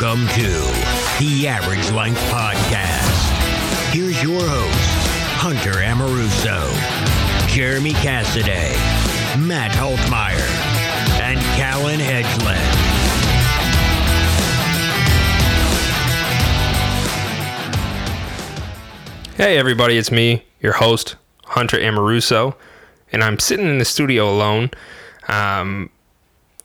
Welcome 0.00 0.28
to 0.28 0.48
the 1.18 1.48
Average 1.48 1.90
Length 1.90 2.20
Podcast. 2.30 3.90
Here's 3.92 4.22
your 4.22 4.40
host, 4.40 4.90
Hunter 5.34 5.80
Amoruso, 5.80 6.68
Jeremy 7.48 7.90
Cassidy, 7.94 8.78
Matt 9.44 9.72
Holtmeyer, 9.72 10.38
and 11.20 11.40
Callan 11.56 11.98
Hedgeland. 11.98 12.54
Hey, 19.34 19.58
everybody, 19.58 19.98
it's 19.98 20.12
me, 20.12 20.44
your 20.60 20.74
host, 20.74 21.16
Hunter 21.44 21.78
Amoruso, 21.78 22.54
and 23.10 23.24
I'm 23.24 23.40
sitting 23.40 23.66
in 23.66 23.78
the 23.78 23.84
studio 23.84 24.30
alone. 24.30 24.70
Um, 25.26 25.90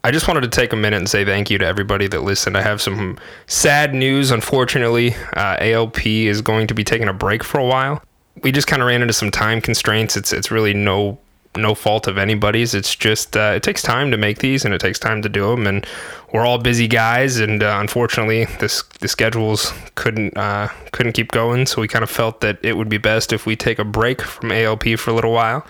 I 0.06 0.12
just 0.12 0.28
wanted 0.28 0.42
to 0.42 0.50
take 0.50 0.74
a 0.74 0.76
minute 0.76 0.98
and 0.98 1.10
say 1.10 1.24
thank 1.24 1.50
you 1.50 1.58
to 1.60 1.66
everybody 1.66 2.08
that 2.08 2.24
listened. 2.24 2.58
I 2.58 2.62
have 2.62 2.82
some 2.82 3.18
sad 3.48 3.94
news. 3.94 4.32
Unfortunately, 4.32 5.16
uh, 5.38 5.56
ALP 5.62 6.06
is 6.06 6.42
going 6.42 6.68
to 6.68 6.74
be 6.74 6.84
taking 6.84 7.08
a 7.08 7.14
break 7.14 7.42
for 7.42 7.58
a 7.58 7.66
while. 7.66 8.04
We 8.42 8.52
just 8.52 8.68
kind 8.68 8.82
of 8.82 8.90
ran 8.90 9.02
into 9.02 9.14
some 9.14 9.32
time 9.32 9.62
constraints. 9.62 10.18
It's 10.18 10.34
it's 10.34 10.52
really 10.52 10.74
no 10.74 11.20
no 11.56 11.74
fault 11.74 12.08
of 12.08 12.18
anybody's. 12.18 12.74
It's 12.74 12.94
just 12.94 13.38
uh, 13.38 13.54
it 13.56 13.64
takes 13.64 13.82
time 13.82 14.12
to 14.12 14.18
make 14.18 14.40
these, 14.40 14.66
and 14.66 14.74
it 14.74 14.82
takes 14.82 15.00
time 15.00 15.22
to 15.22 15.30
do 15.30 15.48
them. 15.52 15.68
And 15.68 15.88
we're 16.34 16.46
all 16.46 16.58
busy 16.58 16.90
guys, 16.90 17.40
and 17.40 17.64
uh, 17.64 17.78
unfortunately, 17.80 18.44
this 18.60 18.84
the 19.00 19.08
schedules 19.08 19.72
couldn't 19.96 20.36
uh, 20.36 20.68
couldn't 20.92 21.14
keep 21.14 21.32
going. 21.32 21.66
So 21.66 21.80
we 21.80 21.88
kind 21.88 22.04
of 22.04 22.10
felt 22.10 22.42
that 22.42 22.60
it 22.62 22.76
would 22.76 22.90
be 22.90 22.98
best 22.98 23.32
if 23.32 23.46
we 23.46 23.56
take 23.56 23.80
a 23.80 23.86
break 23.86 24.22
from 24.22 24.52
ALP 24.52 25.00
for 25.00 25.12
a 25.12 25.14
little 25.14 25.32
while. 25.32 25.66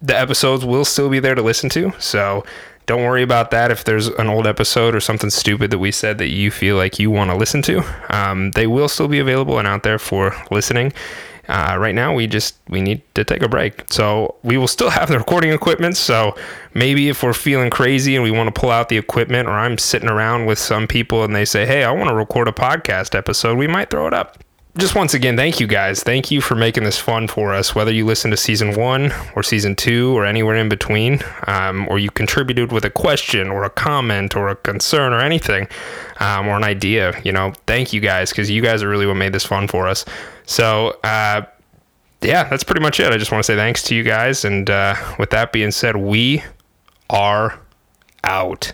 The 0.00 0.18
episodes 0.18 0.64
will 0.64 0.84
still 0.84 1.08
be 1.08 1.20
there 1.20 1.34
to 1.34 1.42
listen 1.42 1.68
to, 1.70 1.92
so 1.98 2.44
don't 2.86 3.02
worry 3.02 3.22
about 3.22 3.50
that 3.50 3.72
if 3.72 3.82
there's 3.82 4.06
an 4.06 4.28
old 4.28 4.46
episode 4.46 4.94
or 4.94 5.00
something 5.00 5.30
stupid 5.30 5.72
that 5.72 5.78
we 5.78 5.90
said 5.90 6.18
that 6.18 6.28
you 6.28 6.52
feel 6.52 6.76
like 6.76 7.00
you 7.00 7.10
want 7.10 7.30
to 7.30 7.36
listen 7.36 7.60
to. 7.62 7.82
Um, 8.10 8.52
they 8.52 8.68
will 8.68 8.88
still 8.88 9.08
be 9.08 9.18
available 9.18 9.58
and 9.58 9.66
out 9.66 9.82
there 9.82 9.98
for 9.98 10.34
listening. 10.52 10.92
Uh, 11.48 11.76
right 11.78 11.94
now, 11.94 12.14
we 12.14 12.26
just 12.28 12.56
we 12.68 12.80
need 12.80 13.02
to 13.14 13.24
take 13.24 13.42
a 13.42 13.48
break. 13.48 13.84
So 13.92 14.36
we 14.42 14.56
will 14.56 14.68
still 14.68 14.90
have 14.98 15.08
the 15.08 15.18
recording 15.18 15.52
equipment. 15.52 15.96
So 15.96 16.36
maybe 16.74 17.08
if 17.08 17.22
we're 17.22 17.32
feeling 17.32 17.70
crazy 17.70 18.14
and 18.14 18.22
we 18.22 18.30
want 18.30 18.54
to 18.54 18.60
pull 18.60 18.70
out 18.70 18.88
the 18.88 18.98
equipment, 18.98 19.48
or 19.48 19.52
I'm 19.52 19.78
sitting 19.78 20.08
around 20.08 20.46
with 20.46 20.58
some 20.58 20.86
people 20.86 21.24
and 21.24 21.34
they 21.34 21.44
say, 21.44 21.66
"Hey, 21.66 21.82
I 21.82 21.90
want 21.90 22.08
to 22.08 22.14
record 22.14 22.46
a 22.46 22.52
podcast 22.52 23.16
episode," 23.16 23.58
we 23.58 23.66
might 23.66 23.90
throw 23.90 24.06
it 24.06 24.14
up 24.14 24.38
just 24.78 24.94
once 24.94 25.14
again, 25.14 25.36
thank 25.36 25.58
you 25.58 25.66
guys. 25.66 26.02
Thank 26.02 26.30
you 26.30 26.40
for 26.40 26.54
making 26.54 26.84
this 26.84 26.98
fun 26.98 27.28
for 27.28 27.54
us. 27.54 27.74
Whether 27.74 27.92
you 27.92 28.04
listen 28.04 28.30
to 28.30 28.36
season 28.36 28.74
one 28.74 29.12
or 29.34 29.42
season 29.42 29.74
two 29.74 30.16
or 30.16 30.26
anywhere 30.26 30.56
in 30.56 30.68
between, 30.68 31.20
um, 31.46 31.86
or 31.88 31.98
you 31.98 32.10
contributed 32.10 32.72
with 32.72 32.84
a 32.84 32.90
question 32.90 33.48
or 33.48 33.64
a 33.64 33.70
comment 33.70 34.36
or 34.36 34.48
a 34.48 34.56
concern 34.56 35.12
or 35.12 35.20
anything, 35.20 35.66
um, 36.20 36.46
or 36.46 36.56
an 36.56 36.64
idea, 36.64 37.18
you 37.24 37.32
know, 37.32 37.52
thank 37.66 37.92
you 37.92 38.00
guys 38.00 38.30
because 38.30 38.50
you 38.50 38.60
guys 38.60 38.82
are 38.82 38.88
really 38.88 39.06
what 39.06 39.14
made 39.14 39.32
this 39.32 39.46
fun 39.46 39.66
for 39.66 39.88
us. 39.88 40.04
So, 40.44 40.98
uh, 41.02 41.42
yeah, 42.20 42.44
that's 42.44 42.64
pretty 42.64 42.82
much 42.82 43.00
it. 43.00 43.12
I 43.12 43.16
just 43.16 43.32
want 43.32 43.44
to 43.44 43.46
say 43.46 43.56
thanks 43.56 43.82
to 43.84 43.94
you 43.94 44.02
guys. 44.02 44.44
And 44.44 44.68
uh, 44.68 44.94
with 45.18 45.30
that 45.30 45.52
being 45.52 45.70
said, 45.70 45.96
we 45.96 46.42
are 47.08 47.58
out. 48.24 48.72